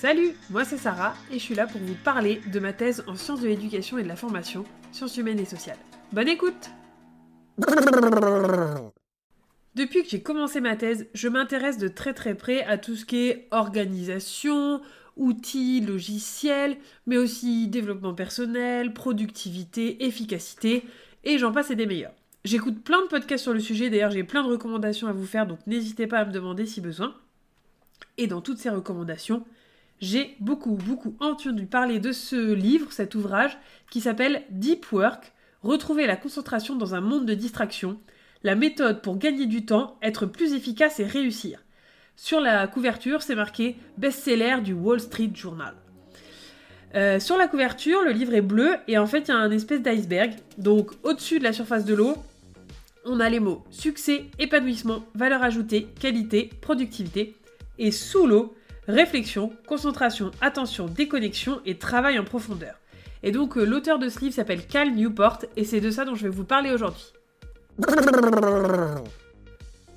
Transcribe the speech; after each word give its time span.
Salut, 0.00 0.36
moi 0.50 0.64
c'est 0.64 0.76
Sarah 0.76 1.16
et 1.32 1.40
je 1.40 1.42
suis 1.42 1.56
là 1.56 1.66
pour 1.66 1.80
vous 1.80 1.96
parler 2.04 2.40
de 2.52 2.60
ma 2.60 2.72
thèse 2.72 3.02
en 3.08 3.16
sciences 3.16 3.40
de 3.40 3.48
l'éducation 3.48 3.98
et 3.98 4.04
de 4.04 4.08
la 4.08 4.14
formation, 4.14 4.64
sciences 4.92 5.16
humaines 5.16 5.40
et 5.40 5.44
sociales. 5.44 5.76
Bonne 6.12 6.28
écoute 6.28 6.70
Depuis 9.74 10.04
que 10.04 10.08
j'ai 10.08 10.22
commencé 10.22 10.60
ma 10.60 10.76
thèse, 10.76 11.08
je 11.14 11.26
m'intéresse 11.26 11.78
de 11.78 11.88
très 11.88 12.14
très 12.14 12.36
près 12.36 12.62
à 12.62 12.78
tout 12.78 12.94
ce 12.94 13.04
qui 13.04 13.26
est 13.26 13.48
organisation, 13.50 14.80
outils, 15.16 15.80
logiciels, 15.80 16.76
mais 17.08 17.16
aussi 17.16 17.66
développement 17.66 18.14
personnel, 18.14 18.94
productivité, 18.94 20.04
efficacité, 20.04 20.84
et 21.24 21.38
j'en 21.38 21.50
passe 21.50 21.72
et 21.72 21.74
des 21.74 21.86
meilleurs. 21.86 22.14
J'écoute 22.44 22.84
plein 22.84 23.02
de 23.02 23.08
podcasts 23.08 23.42
sur 23.42 23.52
le 23.52 23.58
sujet, 23.58 23.90
d'ailleurs 23.90 24.12
j'ai 24.12 24.22
plein 24.22 24.44
de 24.44 24.48
recommandations 24.48 25.08
à 25.08 25.12
vous 25.12 25.26
faire, 25.26 25.48
donc 25.48 25.58
n'hésitez 25.66 26.06
pas 26.06 26.20
à 26.20 26.24
me 26.24 26.30
demander 26.30 26.66
si 26.66 26.80
besoin. 26.80 27.16
Et 28.16 28.28
dans 28.28 28.40
toutes 28.40 28.58
ces 28.58 28.70
recommandations, 28.70 29.44
j'ai 30.00 30.36
beaucoup, 30.40 30.74
beaucoup 30.74 31.16
entendu 31.20 31.66
parler 31.66 31.98
de 31.98 32.12
ce 32.12 32.52
livre, 32.52 32.92
cet 32.92 33.14
ouvrage, 33.14 33.58
qui 33.90 34.00
s'appelle 34.00 34.42
Deep 34.50 34.92
Work, 34.92 35.32
Retrouver 35.62 36.06
la 36.06 36.16
concentration 36.16 36.76
dans 36.76 36.94
un 36.94 37.00
monde 37.00 37.26
de 37.26 37.34
distraction, 37.34 37.98
la 38.44 38.54
méthode 38.54 39.02
pour 39.02 39.18
gagner 39.18 39.46
du 39.46 39.64
temps, 39.64 39.98
être 40.02 40.24
plus 40.24 40.52
efficace 40.52 41.00
et 41.00 41.04
réussir. 41.04 41.64
Sur 42.14 42.40
la 42.40 42.66
couverture, 42.68 43.22
c'est 43.22 43.34
marqué 43.34 43.76
best-seller 43.96 44.60
du 44.62 44.72
Wall 44.72 45.00
Street 45.00 45.30
Journal. 45.34 45.74
Euh, 46.94 47.18
sur 47.18 47.36
la 47.36 47.48
couverture, 47.48 48.02
le 48.02 48.12
livre 48.12 48.34
est 48.34 48.40
bleu 48.40 48.76
et 48.86 48.98
en 48.98 49.06
fait, 49.06 49.22
il 49.22 49.28
y 49.28 49.34
a 49.34 49.36
un 49.36 49.50
espèce 49.50 49.82
d'iceberg. 49.82 50.32
Donc, 50.58 50.92
au-dessus 51.02 51.40
de 51.40 51.44
la 51.44 51.52
surface 51.52 51.84
de 51.84 51.94
l'eau, 51.94 52.14
on 53.04 53.18
a 53.18 53.28
les 53.28 53.40
mots 53.40 53.64
succès, 53.70 54.26
épanouissement, 54.38 55.04
valeur 55.14 55.42
ajoutée, 55.42 55.88
qualité, 56.00 56.50
productivité. 56.60 57.34
Et 57.78 57.90
sous 57.90 58.26
l'eau, 58.26 58.54
réflexion, 58.88 59.52
concentration, 59.66 60.30
attention, 60.40 60.86
déconnexion 60.86 61.60
et 61.66 61.76
travail 61.76 62.18
en 62.18 62.24
profondeur. 62.24 62.74
Et 63.22 63.30
donc 63.30 63.56
euh, 63.56 63.64
l'auteur 63.64 63.98
de 63.98 64.08
ce 64.08 64.20
livre 64.20 64.34
s'appelle 64.34 64.66
Cal 64.66 64.94
Newport 64.94 65.40
et 65.56 65.64
c'est 65.64 65.80
de 65.80 65.90
ça 65.90 66.04
dont 66.04 66.14
je 66.14 66.24
vais 66.24 66.28
vous 66.30 66.44
parler 66.44 66.72
aujourd'hui. 66.72 67.12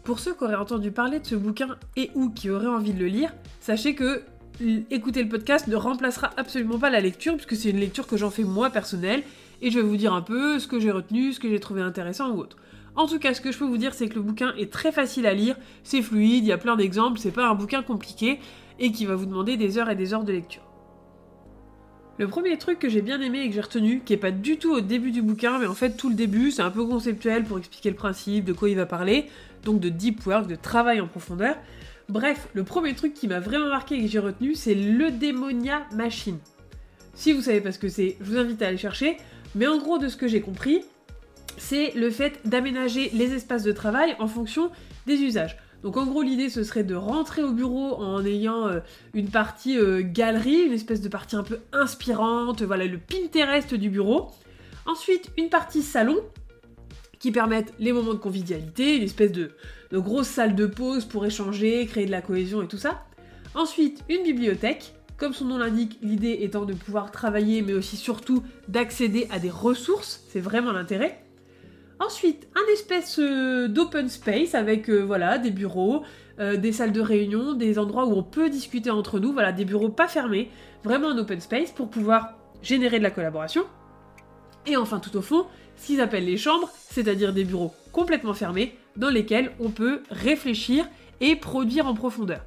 Pour 0.04 0.20
ceux 0.20 0.34
qui 0.34 0.44
auraient 0.44 0.56
entendu 0.56 0.92
parler 0.92 1.20
de 1.20 1.26
ce 1.26 1.36
bouquin 1.36 1.78
et 1.96 2.12
ou 2.16 2.30
qui 2.30 2.50
auraient 2.50 2.68
envie 2.68 2.94
de 2.94 3.00
le 3.00 3.08
lire, 3.08 3.34
sachez 3.60 3.96
que 3.96 4.24
écouter 4.92 5.24
le 5.24 5.30
podcast 5.30 5.68
ne 5.68 5.76
remplacera 5.76 6.32
absolument 6.38 6.78
pas 6.78 6.90
la 6.90 7.00
lecture 7.00 7.34
puisque 7.36 7.56
c'est 7.56 7.70
une 7.70 7.80
lecture 7.80 8.06
que 8.06 8.18
j'en 8.18 8.30
fais 8.30 8.44
moi 8.44 8.70
personnelle 8.70 9.24
et 9.62 9.72
je 9.72 9.80
vais 9.80 9.86
vous 9.86 9.98
dire 9.98 10.14
un 10.14 10.22
peu 10.22 10.60
ce 10.60 10.68
que 10.68 10.80
j'ai 10.80 10.92
retenu, 10.92 11.34
ce 11.34 11.40
que 11.40 11.50
j'ai 11.50 11.60
trouvé 11.60 11.82
intéressant 11.82 12.32
ou 12.32 12.40
autre. 12.40 12.58
En 12.96 13.08
tout 13.08 13.20
cas, 13.20 13.34
ce 13.34 13.40
que 13.40 13.52
je 13.52 13.58
peux 13.58 13.66
vous 13.66 13.78
dire, 13.78 13.94
c'est 13.94 14.10
que 14.10 14.16
le 14.16 14.22
bouquin 14.22 14.54
est 14.58 14.72
très 14.72 14.92
facile 14.92 15.26
à 15.26 15.34
lire, 15.34 15.56
c'est 15.84 16.02
fluide, 16.02 16.44
il 16.44 16.48
y 16.48 16.52
a 16.52 16.58
plein 16.58 16.76
d'exemples, 16.76 17.20
c'est 17.20 17.32
pas 17.32 17.48
un 17.48 17.56
bouquin 17.56 17.84
compliqué 17.84 18.40
et 18.80 18.92
qui 18.92 19.06
va 19.06 19.16
vous 19.16 19.26
demander 19.26 19.58
des 19.58 19.78
heures 19.78 19.90
et 19.90 19.96
des 19.96 20.14
heures 20.14 20.24
de 20.24 20.32
lecture. 20.32 20.64
Le 22.18 22.28
premier 22.28 22.58
truc 22.58 22.78
que 22.78 22.90
j'ai 22.90 23.02
bien 23.02 23.20
aimé 23.22 23.42
et 23.42 23.48
que 23.48 23.56
j'ai 23.56 23.62
retenu, 23.62 24.02
qui 24.06 24.14
est 24.14 24.18
pas 24.18 24.32
du 24.32 24.58
tout 24.58 24.72
au 24.74 24.82
début 24.82 25.12
du 25.12 25.22
bouquin, 25.22 25.58
mais 25.60 25.66
en 25.66 25.74
fait 25.74 25.98
tout 25.98 26.10
le 26.10 26.16
début, 26.16 26.52
c'est 26.52 26.62
un 26.62 26.70
peu 26.70 26.86
conceptuel 26.86 27.44
pour 27.44 27.58
expliquer 27.58 27.90
le 27.90 27.96
principe, 27.96 28.46
de 28.46 28.54
quoi 28.54 28.70
il 28.70 28.76
va 28.76 28.86
parler, 28.86 29.26
donc 29.64 29.80
de 29.80 29.90
deep 29.90 30.26
work, 30.28 30.48
de 30.48 30.56
travail 30.56 31.02
en 31.02 31.08
profondeur. 31.08 31.56
Bref, 32.10 32.50
le 32.54 32.64
premier 32.64 32.94
truc 32.94 33.14
qui 33.14 33.28
m'a 33.28 33.40
vraiment 33.40 33.70
marqué 33.70 33.96
et 33.96 34.02
que 34.02 34.08
j'ai 34.08 34.20
retenu, 34.20 34.54
c'est 34.54 34.76
le 34.76 35.12
Démonia 35.12 35.84
Machine. 35.94 36.38
Si 37.14 37.34
vous 37.34 37.42
savez 37.42 37.62
pas 37.62 37.72
ce 37.72 37.80
que 37.80 37.90
c'est, 37.90 38.18
je 38.20 38.26
vous 38.26 38.38
invite 38.38 38.62
à 38.62 38.68
aller 38.68 38.78
chercher, 38.78 39.18
mais 39.56 39.68
en 39.68 39.78
gros 39.78 39.98
de 39.98 40.08
ce 40.08 40.18
que 40.18 40.28
j'ai 40.28 40.42
compris, 40.42 40.84
c'est 41.58 41.94
le 41.96 42.10
fait 42.10 42.40
d'aménager 42.46 43.10
les 43.14 43.34
espaces 43.34 43.64
de 43.64 43.72
travail 43.72 44.16
en 44.20 44.28
fonction 44.28 44.72
des 45.08 45.22
usages. 45.22 45.58
Donc 45.84 45.98
en 45.98 46.06
gros 46.06 46.22
l'idée 46.22 46.50
ce 46.50 46.64
serait 46.64 46.84
de 46.84 46.96
rentrer 46.96 47.44
au 47.44 47.52
bureau 47.52 47.96
en 47.96 48.24
ayant 48.26 48.68
euh, 48.68 48.80
une 49.14 49.30
partie 49.30 49.78
euh, 49.78 50.02
galerie, 50.04 50.62
une 50.62 50.74
espèce 50.74 51.02
de 51.02 51.10
partie 51.10 51.36
un 51.36 51.44
peu 51.44 51.60
inspirante, 51.74 52.62
voilà 52.62 52.86
le 52.86 52.98
Pinterest 52.98 53.74
du 53.74 53.90
bureau. 53.90 54.32
Ensuite 54.86 55.32
une 55.38 55.50
partie 55.50 55.82
salon 55.82 56.18
qui 57.20 57.32
permettent 57.32 57.74
les 57.80 57.94
moments 57.94 58.14
de 58.14 58.20
convivialité, 58.20 58.98
une 58.98 59.04
espèce 59.04 59.32
de, 59.32 59.52
de 59.92 59.98
grosse 60.00 60.28
salle 60.28 60.56
de 60.56 60.66
pause 60.66 61.06
pour 61.06 61.26
échanger, 61.26 61.86
créer 61.86 62.06
de 62.06 62.12
la 62.12 62.22
cohésion 62.22 62.62
et 62.62 62.68
tout 62.68 62.78
ça. 62.78 63.06
Ensuite 63.56 64.04
une 64.10 64.24
bibliothèque 64.24 64.94
comme 65.22 65.34
son 65.34 65.46
nom 65.46 65.60
l'indique, 65.60 66.00
l'idée 66.02 66.40
étant 66.42 66.66
de 66.66 66.74
pouvoir 66.74 67.12
travailler, 67.12 67.62
mais 67.62 67.74
aussi 67.74 67.96
surtout 67.96 68.42
d'accéder 68.68 69.28
à 69.30 69.38
des 69.38 69.52
ressources, 69.52 70.24
c'est 70.30 70.40
vraiment 70.40 70.72
l'intérêt. 70.72 71.22
Ensuite, 72.02 72.48
un 72.56 72.74
espèce 72.74 73.20
euh, 73.20 73.68
d'open 73.68 74.10
space 74.10 74.56
avec 74.56 74.90
euh, 74.90 75.02
voilà 75.02 75.38
des 75.38 75.52
bureaux, 75.52 76.02
euh, 76.40 76.58
des 76.58 76.72
salles 76.72 76.94
de 76.94 77.00
réunion, 77.00 77.54
des 77.54 77.78
endroits 77.78 78.06
où 78.06 78.14
on 78.14 78.24
peut 78.24 78.50
discuter 78.50 78.90
entre 78.90 79.20
nous, 79.20 79.32
voilà 79.32 79.52
des 79.52 79.66
bureaux 79.66 79.90
pas 79.90 80.08
fermés, 80.08 80.50
vraiment 80.84 81.10
un 81.10 81.18
open 81.20 81.40
space 81.40 81.70
pour 81.70 81.92
pouvoir 81.92 82.34
générer 82.64 82.98
de 82.98 83.04
la 83.04 83.12
collaboration. 83.12 83.66
Et 84.66 84.78
enfin, 84.78 85.00
tout 85.00 85.16
au 85.16 85.22
fond, 85.22 85.46
ce 85.76 85.86
qu'ils 85.86 86.02
appellent 86.02 86.26
les 86.26 86.38
chambres, 86.38 86.72
c'est-à-dire 86.90 87.34
des 87.34 87.44
bureaux 87.44 87.72
complètement 87.92 88.34
fermés 88.34 88.76
dans 88.98 89.10
lesquels 89.10 89.52
on 89.60 89.70
peut 89.70 90.02
réfléchir 90.10 90.88
et 91.20 91.36
produire 91.36 91.86
en 91.86 91.94
profondeur. 91.94 92.42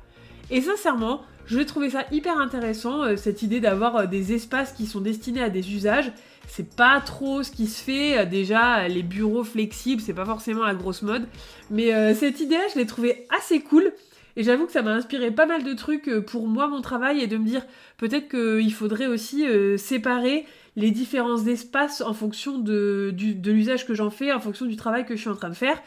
Et 0.51 0.63
sincèrement, 0.63 1.23
je 1.47 1.59
vais 1.59 1.65
trouver 1.65 1.91
ça 1.91 2.05
hyper 2.11 2.39
intéressant, 2.39 3.05
euh, 3.05 3.17
cette 3.17 3.43
idée 3.43 3.61
d'avoir 3.61 3.97
euh, 3.97 4.07
des 4.07 4.33
espaces 4.33 4.73
qui 4.73 4.87
sont 4.87 5.01
destinés 5.01 5.43
à 5.43 5.51
des 5.51 5.73
usages. 5.75 6.11
C'est 6.49 6.75
pas 6.75 7.01
trop 7.01 7.43
ce 7.43 7.51
qui 7.51 7.67
se 7.67 7.83
fait. 7.83 8.19
Euh, 8.19 8.25
déjà, 8.25 8.89
les 8.89 9.03
bureaux 9.03 9.45
flexibles, 9.45 10.01
c'est 10.01 10.15
pas 10.15 10.25
forcément 10.25 10.65
la 10.65 10.75
grosse 10.75 11.03
mode. 11.03 11.27
Mais 11.71 12.15
cette 12.15 12.41
idée-là, 12.41 12.65
je 12.73 12.79
l'ai 12.79 12.87
trouvée 12.87 13.27
assez 13.37 13.61
cool. 13.61 13.93
Et 14.37 14.43
j'avoue 14.43 14.67
que 14.67 14.73
ça 14.73 14.83
m'a 14.83 14.93
inspiré 14.93 15.31
pas 15.31 15.47
mal 15.47 15.63
de 15.63 15.73
trucs 15.75 16.11
pour 16.27 16.49
moi, 16.49 16.67
mon 16.67 16.81
travail, 16.81 17.21
et 17.21 17.27
de 17.27 17.37
me 17.37 17.47
dire 17.47 17.63
peut-être 17.99 18.29
qu'il 18.29 18.73
faudrait 18.73 19.07
aussi 19.07 19.47
séparer 19.79 20.45
les 20.77 20.91
différents 20.91 21.47
espaces 21.47 22.01
en 22.01 22.13
fonction 22.13 22.59
de 22.59 23.15
l'usage 23.17 23.87
que 23.87 23.95
j'en 23.95 24.11
fais, 24.11 24.33
en 24.33 24.41
fonction 24.41 24.67
du 24.67 24.77
travail 24.77 25.07
que 25.07 25.15
je 25.15 25.21
suis 25.21 25.31
en 25.31 25.37
train 25.37 25.51
de 25.51 25.55
faire. 25.55 25.81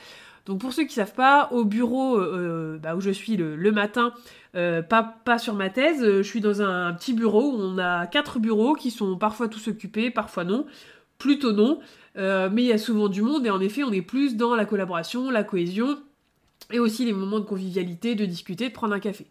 Donc 0.47 0.59
pour 0.61 0.73
ceux 0.73 0.85
qui 0.85 0.95
savent 0.95 1.13
pas, 1.13 1.49
au 1.51 1.63
bureau 1.65 2.19
bah, 2.81 2.95
où 2.95 3.01
je 3.01 3.11
suis 3.11 3.37
le 3.37 3.71
matin, 3.71 4.13
euh, 4.57 4.81
pas, 4.81 5.03
pas 5.03 5.37
sur 5.37 5.53
ma 5.53 5.69
thèse, 5.69 6.01
euh, 6.01 6.23
je 6.23 6.27
suis 6.27 6.41
dans 6.41 6.63
un, 6.63 6.91
petit 6.93 7.13
bureau 7.13 7.51
où 7.51 7.59
on 7.59 7.77
a 7.77 8.07
quatre 8.07 8.39
bureaux 8.39 8.73
qui 8.73 8.89
sont 8.89 9.15
parfois 9.15 9.47
tous 9.49 9.67
occupés, 9.67 10.09
parfois 10.09 10.45
non, 10.45 10.65
plutôt 11.19 11.51
non, 11.51 11.79
euh, 12.17 12.49
mais 12.51 12.63
il 12.63 12.67
y 12.67 12.71
a 12.71 12.79
souvent 12.79 13.07
du 13.07 13.21
monde 13.21 13.45
et 13.45 13.51
en 13.51 13.59
effet 13.59 13.83
on 13.83 13.91
est 13.91 14.01
plus 14.01 14.35
dans 14.35 14.55
la 14.55 14.65
collaboration, 14.65 15.29
la 15.29 15.43
cohésion 15.43 15.99
et 16.71 16.79
aussi 16.79 17.05
les 17.05 17.13
moments 17.13 17.39
de 17.39 17.45
convivialité, 17.45 18.15
de 18.15 18.25
discuter, 18.25 18.69
de 18.69 18.73
prendre 18.73 18.93
un 18.93 18.99
café. 18.99 19.27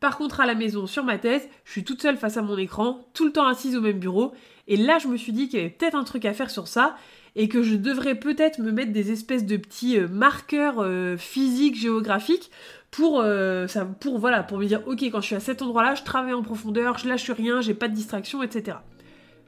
Par 0.00 0.18
contre, 0.18 0.40
à 0.40 0.46
la 0.46 0.54
maison, 0.54 0.86
sur 0.86 1.04
ma 1.04 1.16
thèse, 1.16 1.48
je 1.64 1.70
suis 1.70 1.84
toute 1.84 2.02
seule 2.02 2.16
face 2.16 2.36
à 2.36 2.42
mon 2.42 2.58
écran, 2.58 3.06
tout 3.14 3.24
le 3.24 3.32
temps 3.32 3.46
assise 3.46 3.76
au 3.76 3.80
même 3.80 3.98
bureau, 3.98 4.34
et 4.68 4.76
là 4.76 4.98
je 4.98 5.08
me 5.08 5.16
suis 5.16 5.32
dit 5.32 5.48
qu'il 5.48 5.58
y 5.58 5.62
avait 5.62 5.70
peut-être 5.70 5.94
un 5.94 6.04
truc 6.04 6.24
à 6.24 6.32
faire 6.32 6.50
sur 6.50 6.68
ça, 6.68 6.96
et 7.38 7.48
que 7.48 7.62
je 7.62 7.74
devrais 7.74 8.14
peut-être 8.14 8.60
me 8.60 8.72
mettre 8.72 8.92
des 8.92 9.12
espèces 9.12 9.44
de 9.44 9.58
petits 9.58 9.98
marqueurs 10.10 10.82
physiques, 11.18 11.76
géographiques, 11.78 12.50
pour, 12.96 13.20
euh, 13.20 13.66
ça, 13.66 13.84
pour, 13.84 14.18
voilà, 14.18 14.42
pour 14.42 14.58
me 14.58 14.64
dire, 14.64 14.80
ok, 14.86 15.02
quand 15.04 15.20
je 15.20 15.26
suis 15.26 15.34
à 15.34 15.40
cet 15.40 15.60
endroit-là, 15.60 15.94
je 15.94 16.02
travaille 16.02 16.32
en 16.32 16.42
profondeur, 16.42 16.96
je 16.96 17.08
lâche 17.08 17.30
rien, 17.30 17.60
j'ai 17.60 17.74
pas 17.74 17.88
de 17.88 17.94
distraction, 17.94 18.42
etc. 18.42 18.78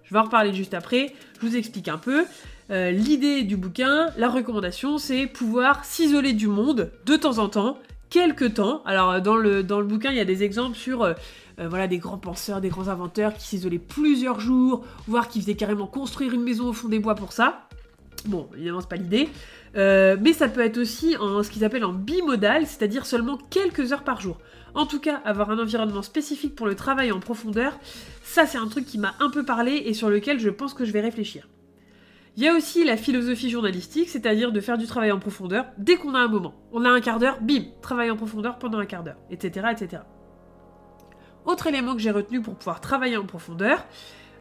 Je 0.04 0.12
vais 0.12 0.20
en 0.20 0.24
reparler 0.24 0.52
juste 0.52 0.74
après, 0.74 1.14
je 1.40 1.46
vous 1.46 1.56
explique 1.56 1.88
un 1.88 1.96
peu. 1.96 2.24
Euh, 2.70 2.90
l'idée 2.90 3.44
du 3.44 3.56
bouquin, 3.56 4.08
la 4.18 4.28
recommandation, 4.28 4.98
c'est 4.98 5.26
pouvoir 5.26 5.84
s'isoler 5.86 6.34
du 6.34 6.46
monde 6.46 6.90
de 7.06 7.16
temps 7.16 7.38
en 7.38 7.48
temps, 7.48 7.78
quelques 8.10 8.54
temps. 8.54 8.82
Alors 8.84 9.20
dans 9.22 9.36
le 9.36 9.62
bouquin, 9.62 10.10
il 10.10 10.16
y 10.16 10.20
a 10.20 10.26
des 10.26 10.42
exemples 10.42 10.76
sur 10.76 11.14
euh, 11.58 11.68
voilà, 11.68 11.86
des 11.88 11.98
grands 11.98 12.18
penseurs, 12.18 12.60
des 12.60 12.68
grands 12.68 12.88
inventeurs 12.88 13.34
qui 13.34 13.46
s'isolaient 13.46 13.78
plusieurs 13.78 14.40
jours, 14.40 14.84
voire 15.06 15.28
qui 15.28 15.40
faisaient 15.40 15.56
carrément 15.56 15.86
construire 15.86 16.32
une 16.32 16.42
maison 16.42 16.68
au 16.68 16.72
fond 16.72 16.88
des 16.88 16.98
bois 16.98 17.14
pour 17.14 17.32
ça. 17.32 17.68
Bon, 18.26 18.48
évidemment, 18.54 18.80
c'est 18.80 18.88
pas 18.88 18.96
l'idée. 18.96 19.28
Euh, 19.76 20.16
mais 20.20 20.32
ça 20.32 20.48
peut 20.48 20.60
être 20.60 20.78
aussi 20.78 21.16
en 21.16 21.42
ce 21.42 21.50
qu'ils 21.50 21.64
appellent 21.64 21.84
en 21.84 21.92
bimodal, 21.92 22.66
c'est-à-dire 22.66 23.06
seulement 23.06 23.38
quelques 23.50 23.92
heures 23.92 24.04
par 24.04 24.20
jour. 24.20 24.38
En 24.74 24.86
tout 24.86 25.00
cas, 25.00 25.20
avoir 25.24 25.50
un 25.50 25.58
environnement 25.58 26.02
spécifique 26.02 26.54
pour 26.54 26.66
le 26.66 26.74
travail 26.74 27.12
en 27.12 27.20
profondeur, 27.20 27.78
ça 28.22 28.46
c'est 28.46 28.58
un 28.58 28.68
truc 28.68 28.86
qui 28.86 28.98
m'a 28.98 29.14
un 29.20 29.30
peu 29.30 29.44
parlé 29.44 29.82
et 29.86 29.94
sur 29.94 30.10
lequel 30.10 30.38
je 30.38 30.50
pense 30.50 30.74
que 30.74 30.84
je 30.84 30.92
vais 30.92 31.00
réfléchir. 31.00 31.48
Il 32.36 32.44
y 32.44 32.48
a 32.48 32.54
aussi 32.54 32.84
la 32.84 32.96
philosophie 32.96 33.50
journalistique, 33.50 34.08
c'est-à-dire 34.08 34.52
de 34.52 34.60
faire 34.60 34.78
du 34.78 34.86
travail 34.86 35.10
en 35.10 35.18
profondeur 35.18 35.66
dès 35.76 35.96
qu'on 35.96 36.14
a 36.14 36.20
un 36.20 36.28
moment. 36.28 36.54
On 36.70 36.84
a 36.84 36.88
un 36.88 37.00
quart 37.00 37.18
d'heure, 37.18 37.38
bim, 37.40 37.64
travail 37.82 38.10
en 38.10 38.16
profondeur 38.16 38.58
pendant 38.58 38.78
un 38.78 38.86
quart 38.86 39.02
d'heure, 39.02 39.18
etc., 39.30 39.66
etc. 39.72 40.02
Autre 41.48 41.66
élément 41.66 41.94
que 41.94 42.02
j'ai 42.02 42.10
retenu 42.10 42.42
pour 42.42 42.56
pouvoir 42.56 42.82
travailler 42.82 43.16
en 43.16 43.24
profondeur, 43.24 43.82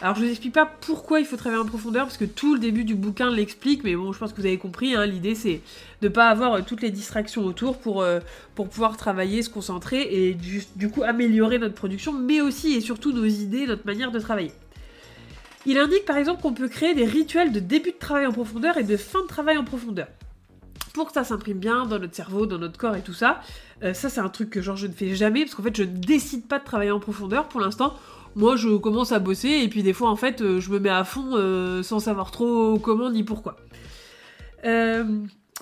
alors 0.02 0.16
je 0.16 0.26
vous 0.26 0.30
explique 0.30 0.54
pas 0.54 0.66
pourquoi 0.66 1.22
il 1.22 1.26
faut 1.26 1.38
travailler 1.38 1.62
en 1.62 1.66
profondeur, 1.66 2.04
parce 2.04 2.18
que 2.18 2.26
tout 2.26 2.54
le 2.54 2.60
début 2.60 2.84
du 2.84 2.96
bouquin 2.96 3.32
l'explique, 3.32 3.86
mais 3.86 3.96
bon, 3.96 4.12
je 4.12 4.20
pense 4.20 4.34
que 4.34 4.42
vous 4.42 4.46
avez 4.46 4.58
compris, 4.58 4.94
hein, 4.94 5.06
l'idée 5.06 5.34
c'est 5.34 5.62
de 6.02 6.10
pas 6.10 6.28
avoir 6.28 6.56
euh, 6.56 6.62
toutes 6.68 6.82
les 6.82 6.92
distractions 6.92 7.46
autour 7.46 7.78
pour, 7.78 8.02
euh, 8.02 8.20
pour 8.56 8.68
pouvoir 8.68 8.98
travailler, 8.98 9.42
se 9.42 9.50
concentrer 9.50 10.02
et 10.02 10.34
du, 10.34 10.90
coup 10.90 11.02
améliorer 11.02 11.60
notre 11.60 11.76
production, 11.76 12.12
mais 12.12 12.42
aussi 12.42 12.74
et 12.74 12.82
surtout 12.82 13.14
nos 13.14 13.24
idées, 13.24 13.68
notre 13.68 13.86
manière 13.86 14.12
de 14.12 14.20
travailler. 14.20 14.52
Il 15.66 15.78
indique 15.78 16.04
par 16.04 16.18
exemple 16.18 16.42
qu'on 16.42 16.54
peut 16.54 16.68
créer 16.68 16.94
des 16.94 17.06
rituels 17.06 17.54
de 17.54 17.62
début 17.62 17.92
de 17.92 17.98
travail 17.98 18.26
en 18.26 18.34
profondeur 18.34 18.78
et 18.78 18.84
de 18.84 18.98
fin 18.98 19.22
de 19.22 19.28
travail 19.28 19.58
en 19.58 19.64
profondeur. 19.64 20.08
Pour 20.98 21.08
que 21.08 21.14
ça 21.14 21.24
s'imprime 21.24 21.60
bien 21.60 21.86
dans 21.86 22.00
notre 22.00 22.16
cerveau, 22.16 22.46
dans 22.46 22.58
notre 22.58 22.78
corps 22.78 22.96
et 22.96 23.02
tout 23.02 23.14
ça. 23.14 23.40
Euh, 23.84 23.94
ça, 23.94 24.10
c'est 24.10 24.20
un 24.20 24.30
truc 24.30 24.50
que 24.50 24.62
genre 24.62 24.76
je 24.76 24.88
ne 24.88 24.92
fais 24.92 25.16
jamais 25.16 25.44
parce 25.44 25.56
qu'en 25.56 25.64
fait, 25.64 25.76
je 25.78 25.84
ne 25.84 25.96
décide 25.96 26.48
pas 26.48 26.60
de 26.60 26.66
travailler 26.66 26.92
en 26.92 27.00
profondeur 27.00 27.48
pour 27.48 27.62
l'instant. 27.62 27.96
Moi, 28.36 28.56
je 28.56 28.76
commence 28.76 29.12
à 29.12 29.20
bosser 29.20 29.50
et 29.50 29.68
puis 29.70 29.84
des 29.84 29.94
fois, 29.94 30.10
en 30.10 30.16
fait, 30.16 30.42
euh, 30.42 30.60
je 30.60 30.70
me 30.72 30.80
mets 30.80 30.90
à 30.90 31.04
fond 31.04 31.30
euh, 31.34 31.84
sans 31.84 32.00
savoir 32.00 32.32
trop 32.32 32.78
comment 32.80 33.10
ni 33.10 33.24
pourquoi. 33.24 33.58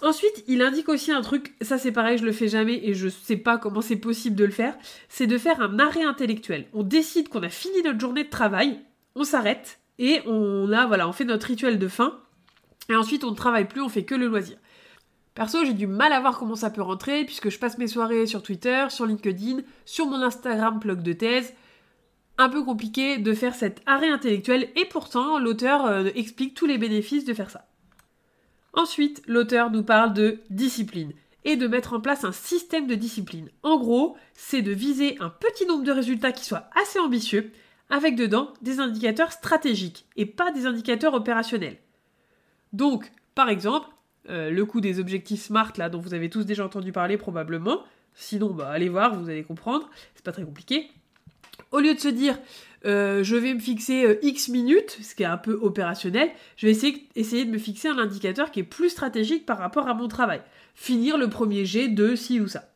ensuite, 0.01 0.43
il 0.47 0.61
indique 0.61 0.89
aussi 0.89 1.11
un 1.11 1.21
truc, 1.21 1.53
ça 1.61 1.77
c'est 1.77 1.91
pareil, 1.91 2.17
je 2.17 2.25
le 2.25 2.31
fais 2.31 2.47
jamais 2.47 2.79
et 2.83 2.93
je 2.93 3.09
sais 3.09 3.37
pas 3.37 3.57
comment 3.57 3.81
c'est 3.81 3.95
possible 3.97 4.35
de 4.35 4.45
le 4.45 4.51
faire, 4.51 4.75
c'est 5.09 5.27
de 5.27 5.37
faire 5.37 5.61
un 5.61 5.79
arrêt 5.79 6.03
intellectuel. 6.03 6.65
On 6.73 6.83
décide 6.83 7.29
qu'on 7.29 7.43
a 7.43 7.49
fini 7.49 7.81
notre 7.83 7.99
journée 7.99 8.23
de 8.23 8.29
travail, 8.29 8.79
on 9.15 9.23
s'arrête 9.23 9.79
et 9.99 10.21
on 10.25 10.71
a 10.71 10.85
voilà, 10.87 11.07
on 11.07 11.13
fait 11.13 11.25
notre 11.25 11.47
rituel 11.47 11.77
de 11.77 11.87
fin 11.87 12.17
et 12.89 12.95
ensuite 12.95 13.23
on 13.23 13.31
ne 13.31 13.35
travaille 13.35 13.67
plus, 13.67 13.81
on 13.81 13.89
fait 13.89 14.03
que 14.03 14.15
le 14.15 14.27
loisir. 14.27 14.57
Perso, 15.35 15.65
j'ai 15.65 15.73
du 15.73 15.85
mal 15.85 16.13
à 16.13 16.21
voir 16.21 16.39
comment 16.39 16.55
ça 16.55 16.69
peut 16.69 16.81
rentrer, 16.81 17.25
puisque 17.25 17.49
je 17.49 17.59
passe 17.59 17.77
mes 17.77 17.87
soirées 17.87 18.25
sur 18.25 18.41
Twitter, 18.41 18.85
sur 18.89 19.05
LinkedIn, 19.05 19.63
sur 19.83 20.05
mon 20.05 20.21
Instagram 20.21 20.79
blog 20.79 21.01
de 21.01 21.11
thèse. 21.11 21.53
Un 22.37 22.47
peu 22.47 22.63
compliqué 22.63 23.17
de 23.17 23.33
faire 23.33 23.53
cet 23.53 23.81
arrêt 23.85 24.09
intellectuel, 24.09 24.69
et 24.77 24.85
pourtant 24.85 25.37
l'auteur 25.37 25.85
euh, 25.85 26.05
explique 26.15 26.53
tous 26.53 26.65
les 26.65 26.77
bénéfices 26.77 27.25
de 27.25 27.33
faire 27.33 27.49
ça. 27.49 27.67
Ensuite, 28.71 29.21
l'auteur 29.27 29.71
nous 29.71 29.83
parle 29.83 30.13
de 30.13 30.39
discipline 30.49 31.11
et 31.43 31.57
de 31.57 31.67
mettre 31.67 31.93
en 31.93 31.99
place 31.99 32.23
un 32.23 32.31
système 32.31 32.87
de 32.87 32.95
discipline. 32.95 33.49
En 33.61 33.77
gros, 33.77 34.15
c'est 34.33 34.61
de 34.61 34.71
viser 34.71 35.17
un 35.19 35.29
petit 35.29 35.65
nombre 35.65 35.83
de 35.83 35.91
résultats 35.91 36.31
qui 36.31 36.45
soient 36.45 36.69
assez 36.81 36.97
ambitieux, 36.97 37.51
avec 37.89 38.15
dedans 38.15 38.53
des 38.61 38.79
indicateurs 38.79 39.33
stratégiques 39.33 40.05
et 40.15 40.25
pas 40.25 40.51
des 40.51 40.65
indicateurs 40.65 41.13
opérationnels. 41.13 41.77
Donc, 42.71 43.11
par 43.35 43.49
exemple, 43.49 43.89
euh, 44.29 44.49
le 44.49 44.65
coût 44.65 44.81
des 44.81 44.99
objectifs 44.99 45.43
smart 45.43 45.71
là 45.77 45.89
dont 45.89 45.99
vous 45.99 46.13
avez 46.13 46.29
tous 46.29 46.45
déjà 46.45 46.65
entendu 46.65 46.91
parler 46.91 47.17
probablement. 47.17 47.83
Sinon, 48.15 48.51
bah, 48.51 48.69
allez 48.69 48.89
voir, 48.89 49.15
vous 49.15 49.29
allez 49.29 49.43
comprendre. 49.43 49.89
C'est 50.15 50.23
pas 50.23 50.31
très 50.31 50.43
compliqué. 50.43 50.89
Au 51.71 51.79
lieu 51.79 51.93
de 51.93 51.99
se 51.99 52.07
dire 52.07 52.37
euh, 52.85 53.23
je 53.23 53.35
vais 53.35 53.53
me 53.53 53.59
fixer 53.59 54.05
euh, 54.05 54.19
X 54.21 54.49
minutes, 54.49 54.97
ce 55.01 55.15
qui 55.15 55.23
est 55.23 55.27
un 55.27 55.37
peu 55.37 55.53
opérationnel, 55.53 56.29
je 56.55 56.67
vais 56.67 56.71
essayer, 56.71 57.07
essayer, 57.15 57.43
de 57.43 57.51
me 57.51 57.57
fixer 57.57 57.87
un 57.87 57.97
indicateur 57.97 58.51
qui 58.51 58.59
est 58.59 58.63
plus 58.63 58.89
stratégique 58.89 59.45
par 59.45 59.57
rapport 59.57 59.87
à 59.87 59.95
mon 59.95 60.07
travail. 60.07 60.41
Finir 60.75 61.17
le 61.17 61.27
premier 61.27 61.65
jet 61.65 61.87
de 61.87 62.15
ci 62.15 62.39
ou 62.39 62.47
ça. 62.47 62.69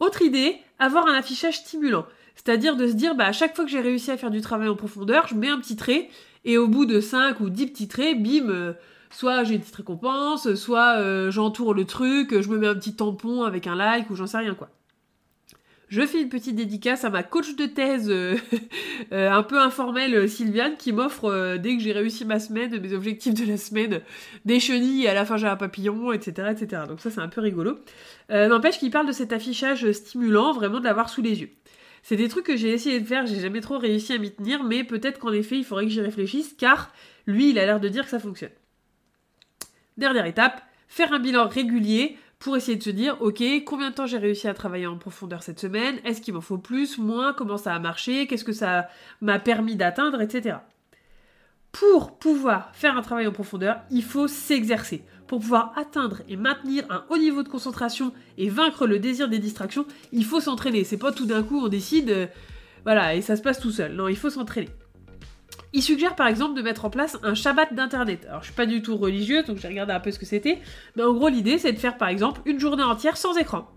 Autre 0.00 0.22
idée, 0.22 0.56
avoir 0.78 1.06
un 1.06 1.14
affichage 1.14 1.58
stimulant. 1.58 2.06
C'est-à-dire 2.34 2.74
de 2.74 2.88
se 2.88 2.94
dire, 2.94 3.14
bah, 3.14 3.26
à 3.26 3.32
chaque 3.32 3.54
fois 3.54 3.64
que 3.64 3.70
j'ai 3.70 3.80
réussi 3.80 4.10
à 4.10 4.16
faire 4.16 4.30
du 4.30 4.40
travail 4.40 4.68
en 4.68 4.76
profondeur, 4.76 5.28
je 5.28 5.34
mets 5.34 5.50
un 5.50 5.60
petit 5.60 5.76
trait, 5.76 6.08
et 6.44 6.58
au 6.58 6.66
bout 6.66 6.86
de 6.86 7.00
5 7.00 7.38
ou 7.40 7.50
10 7.50 7.66
petits 7.68 7.88
traits, 7.88 8.20
bim, 8.20 8.74
soit 9.10 9.44
j'ai 9.44 9.54
une 9.54 9.60
petite 9.60 9.76
récompense, 9.76 10.54
soit 10.54 10.98
euh, 10.98 11.30
j'entoure 11.30 11.74
le 11.74 11.84
truc, 11.84 12.40
je 12.40 12.48
me 12.48 12.58
mets 12.58 12.68
un 12.68 12.74
petit 12.74 12.94
tampon 12.94 13.42
avec 13.42 13.66
un 13.66 13.74
like 13.74 14.08
ou 14.10 14.16
j'en 14.16 14.26
sais 14.26 14.38
rien 14.38 14.54
quoi. 14.54 14.70
Je 15.88 16.06
fais 16.06 16.22
une 16.22 16.28
petite 16.28 16.54
dédicace 16.54 17.04
à 17.04 17.10
ma 17.10 17.24
coach 17.24 17.56
de 17.56 17.66
thèse 17.66 18.08
euh, 18.10 18.36
euh, 19.12 19.28
un 19.28 19.42
peu 19.42 19.58
informelle 19.60 20.28
Sylviane 20.28 20.76
qui 20.76 20.92
m'offre 20.92 21.56
dès 21.56 21.76
que 21.76 21.82
j'ai 21.82 21.90
réussi 21.90 22.24
ma 22.24 22.38
semaine, 22.38 22.80
mes 22.80 22.92
objectifs 22.92 23.34
de 23.34 23.44
la 23.44 23.56
semaine, 23.56 24.00
des 24.44 24.60
chenilles 24.60 25.08
à 25.08 25.14
la 25.14 25.24
fin 25.24 25.36
j'ai 25.36 25.48
un 25.48 25.56
papillon, 25.56 26.12
etc. 26.12 26.52
etc. 26.52 26.82
Donc 26.88 27.00
ça 27.00 27.10
c'est 27.10 27.20
un 27.20 27.28
peu 27.28 27.40
rigolo. 27.40 27.80
N'empêche 28.30 28.78
qu'il 28.78 28.92
parle 28.92 29.08
de 29.08 29.12
cet 29.12 29.32
affichage 29.32 29.90
stimulant, 29.90 30.52
vraiment 30.52 30.78
de 30.78 30.84
l'avoir 30.84 31.08
sous 31.08 31.22
les 31.22 31.40
yeux. 31.40 31.50
C'est 32.04 32.16
des 32.16 32.28
trucs 32.28 32.46
que 32.46 32.56
j'ai 32.56 32.70
essayé 32.70 33.00
de 33.00 33.06
faire, 33.06 33.26
j'ai 33.26 33.40
jamais 33.40 33.60
trop 33.60 33.76
réussi 33.76 34.12
à 34.12 34.18
m'y 34.18 34.30
tenir, 34.30 34.62
mais 34.62 34.84
peut-être 34.84 35.18
qu'en 35.18 35.32
effet 35.32 35.58
il 35.58 35.64
faudrait 35.64 35.86
que 35.86 35.90
j'y 35.90 36.00
réfléchisse 36.00 36.54
car 36.56 36.92
lui 37.26 37.50
il 37.50 37.58
a 37.58 37.66
l'air 37.66 37.80
de 37.80 37.88
dire 37.88 38.04
que 38.04 38.10
ça 38.10 38.20
fonctionne. 38.20 38.50
Dernière 40.00 40.24
étape, 40.24 40.62
faire 40.88 41.12
un 41.12 41.18
bilan 41.18 41.46
régulier 41.46 42.16
pour 42.38 42.56
essayer 42.56 42.78
de 42.78 42.82
se 42.82 42.88
dire, 42.88 43.18
ok, 43.20 43.42
combien 43.66 43.90
de 43.90 43.94
temps 43.94 44.06
j'ai 44.06 44.16
réussi 44.16 44.48
à 44.48 44.54
travailler 44.54 44.86
en 44.86 44.96
profondeur 44.96 45.42
cette 45.42 45.60
semaine? 45.60 45.98
Est-ce 46.06 46.22
qu'il 46.22 46.32
m'en 46.32 46.40
faut 46.40 46.56
plus, 46.56 46.96
moins? 46.96 47.34
Comment 47.34 47.58
ça 47.58 47.74
a 47.74 47.78
marché? 47.78 48.26
Qu'est-ce 48.26 48.44
que 48.44 48.54
ça 48.54 48.88
m'a 49.20 49.38
permis 49.38 49.76
d'atteindre, 49.76 50.22
etc. 50.22 50.56
Pour 51.70 52.16
pouvoir 52.16 52.74
faire 52.74 52.96
un 52.96 53.02
travail 53.02 53.26
en 53.26 53.32
profondeur, 53.32 53.82
il 53.90 54.02
faut 54.02 54.26
s'exercer. 54.26 55.04
Pour 55.26 55.40
pouvoir 55.40 55.74
atteindre 55.76 56.22
et 56.30 56.36
maintenir 56.38 56.86
un 56.88 57.04
haut 57.10 57.18
niveau 57.18 57.42
de 57.42 57.50
concentration 57.50 58.14
et 58.38 58.48
vaincre 58.48 58.86
le 58.86 59.00
désir 59.00 59.28
des 59.28 59.38
distractions, 59.38 59.84
il 60.12 60.24
faut 60.24 60.40
s'entraîner. 60.40 60.84
C'est 60.84 60.96
pas 60.96 61.12
tout 61.12 61.26
d'un 61.26 61.42
coup 61.42 61.62
on 61.62 61.68
décide, 61.68 62.08
euh, 62.08 62.26
voilà, 62.84 63.14
et 63.14 63.20
ça 63.20 63.36
se 63.36 63.42
passe 63.42 63.60
tout 63.60 63.70
seul. 63.70 63.92
Non, 63.92 64.08
il 64.08 64.16
faut 64.16 64.30
s'entraîner. 64.30 64.70
Il 65.72 65.82
suggère 65.82 66.16
par 66.16 66.26
exemple 66.26 66.56
de 66.56 66.62
mettre 66.62 66.84
en 66.84 66.90
place 66.90 67.16
un 67.22 67.34
Shabbat 67.34 67.74
d'Internet. 67.74 68.26
Alors 68.28 68.40
je 68.40 68.46
suis 68.46 68.54
pas 68.54 68.66
du 68.66 68.82
tout 68.82 68.96
religieuse, 68.96 69.44
donc 69.44 69.58
j'ai 69.58 69.68
regardé 69.68 69.92
un 69.92 70.00
peu 70.00 70.10
ce 70.10 70.18
que 70.18 70.26
c'était. 70.26 70.58
Mais 70.96 71.02
en 71.02 71.12
gros 71.14 71.28
l'idée 71.28 71.58
c'est 71.58 71.72
de 71.72 71.78
faire 71.78 71.96
par 71.96 72.08
exemple 72.08 72.40
une 72.44 72.58
journée 72.58 72.82
entière 72.82 73.16
sans 73.16 73.36
écran. 73.36 73.68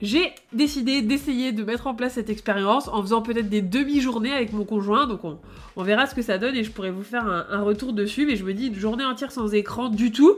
J'ai 0.00 0.32
décidé 0.52 1.02
d'essayer 1.02 1.50
de 1.50 1.64
mettre 1.64 1.88
en 1.88 1.94
place 1.94 2.12
cette 2.12 2.30
expérience 2.30 2.86
en 2.86 3.02
faisant 3.02 3.20
peut-être 3.20 3.48
des 3.48 3.62
demi-journées 3.62 4.32
avec 4.32 4.52
mon 4.52 4.64
conjoint, 4.64 5.08
donc 5.08 5.22
on, 5.24 5.82
verra 5.82 6.06
ce 6.06 6.14
que 6.14 6.22
ça 6.22 6.38
donne 6.38 6.54
et 6.54 6.62
je 6.62 6.70
pourrais 6.70 6.92
vous 6.92 7.02
faire 7.02 7.26
un, 7.26 7.62
retour 7.62 7.92
dessus, 7.92 8.24
mais 8.24 8.36
je 8.36 8.44
me 8.44 8.54
dis 8.54 8.68
une 8.68 8.76
journée 8.76 9.04
entière 9.04 9.32
sans 9.32 9.52
écran 9.54 9.88
du 9.88 10.12
tout, 10.12 10.36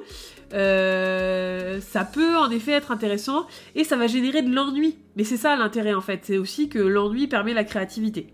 euh, 0.54 1.78
ça 1.82 2.04
peut 2.06 2.38
en 2.38 2.50
effet 2.50 2.72
être 2.72 2.90
intéressant 2.90 3.46
et 3.75 3.84
ça 3.84 3.96
va 3.96 4.06
générer 4.06 4.40
de 4.40 4.50
l'ennui. 4.50 4.96
Mais 5.16 5.25
c'est 5.25 5.37
ça 5.37 5.54
l'intérêt 5.56 5.92
en 5.92 6.00
fait, 6.00 6.20
c'est 6.22 6.38
aussi 6.38 6.70
que 6.70 6.78
l'ennui 6.78 7.26
permet 7.26 7.52
la 7.52 7.64
créativité. 7.64 8.32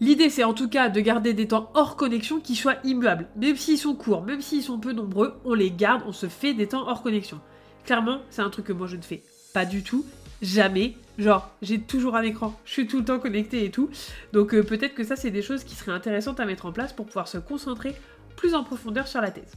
L'idée, 0.00 0.30
c'est 0.30 0.44
en 0.44 0.54
tout 0.54 0.68
cas 0.68 0.88
de 0.88 1.00
garder 1.00 1.34
des 1.34 1.48
temps 1.48 1.70
hors 1.74 1.96
connexion 1.96 2.38
qui 2.38 2.54
soient 2.54 2.76
immuables. 2.84 3.26
Même 3.36 3.56
s'ils 3.56 3.78
sont 3.78 3.94
courts, 3.94 4.22
même 4.22 4.40
s'ils 4.40 4.62
sont 4.62 4.78
peu 4.78 4.92
nombreux, 4.92 5.34
on 5.44 5.54
les 5.54 5.72
garde, 5.72 6.02
on 6.06 6.12
se 6.12 6.26
fait 6.26 6.54
des 6.54 6.68
temps 6.68 6.86
hors 6.86 7.02
connexion. 7.02 7.40
Clairement, 7.84 8.20
c'est 8.30 8.42
un 8.42 8.50
truc 8.50 8.66
que 8.66 8.72
moi 8.72 8.86
je 8.86 8.96
ne 8.96 9.02
fais 9.02 9.24
pas 9.52 9.64
du 9.64 9.82
tout, 9.82 10.04
jamais. 10.40 10.94
Genre, 11.18 11.50
j'ai 11.62 11.80
toujours 11.80 12.14
un 12.14 12.22
écran, 12.22 12.54
je 12.64 12.72
suis 12.74 12.86
tout 12.86 12.98
le 12.98 13.04
temps 13.04 13.18
connecté 13.18 13.64
et 13.64 13.72
tout. 13.72 13.90
Donc 14.32 14.54
euh, 14.54 14.62
peut-être 14.62 14.94
que 14.94 15.02
ça, 15.02 15.16
c'est 15.16 15.32
des 15.32 15.42
choses 15.42 15.64
qui 15.64 15.74
seraient 15.74 15.90
intéressantes 15.90 16.38
à 16.38 16.46
mettre 16.46 16.66
en 16.66 16.72
place 16.72 16.92
pour 16.92 17.06
pouvoir 17.06 17.26
se 17.26 17.38
concentrer 17.38 17.96
plus 18.36 18.54
en 18.54 18.62
profondeur 18.62 19.08
sur 19.08 19.20
la 19.20 19.32
thèse. 19.32 19.52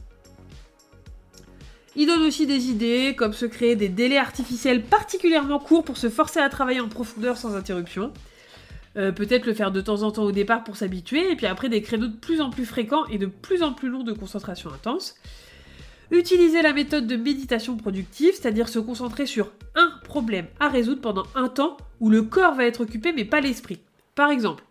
Il 1.94 2.06
donne 2.06 2.22
aussi 2.22 2.46
des 2.46 2.68
idées, 2.68 3.14
comme 3.16 3.32
se 3.32 3.44
créer 3.44 3.76
des 3.76 3.90
délais 3.90 4.18
artificiels 4.18 4.82
particulièrement 4.82 5.60
courts 5.60 5.84
pour 5.84 5.98
se 5.98 6.08
forcer 6.08 6.40
à 6.40 6.48
travailler 6.48 6.80
en 6.80 6.88
profondeur 6.88 7.36
sans 7.36 7.54
interruption. 7.54 8.12
Euh, 8.96 9.10
peut-être 9.10 9.46
le 9.46 9.54
faire 9.54 9.72
de 9.72 9.80
temps 9.80 10.02
en 10.02 10.10
temps 10.10 10.24
au 10.24 10.32
départ 10.32 10.64
pour 10.64 10.76
s'habituer, 10.76 11.32
et 11.32 11.36
puis 11.36 11.46
après 11.46 11.68
des 11.68 11.80
créneaux 11.80 12.08
de 12.08 12.16
plus 12.16 12.40
en 12.40 12.50
plus 12.50 12.66
fréquents 12.66 13.06
et 13.06 13.18
de 13.18 13.26
plus 13.26 13.62
en 13.62 13.72
plus 13.72 13.88
longs 13.88 14.02
de 14.02 14.12
concentration 14.12 14.70
intense. 14.70 15.14
Utiliser 16.10 16.60
la 16.60 16.74
méthode 16.74 17.06
de 17.06 17.16
méditation 17.16 17.78
productive, 17.78 18.34
c'est-à-dire 18.34 18.68
se 18.68 18.78
concentrer 18.78 19.24
sur 19.24 19.50
un 19.74 19.90
problème 20.04 20.46
à 20.60 20.68
résoudre 20.68 21.00
pendant 21.00 21.24
un 21.34 21.48
temps 21.48 21.78
où 22.00 22.10
le 22.10 22.20
corps 22.20 22.54
va 22.54 22.66
être 22.66 22.82
occupé 22.82 23.12
mais 23.12 23.24
pas 23.24 23.40
l'esprit. 23.40 23.80
Par 24.14 24.30
exemple, 24.30 24.62